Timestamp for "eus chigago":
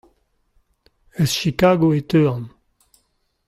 1.19-1.89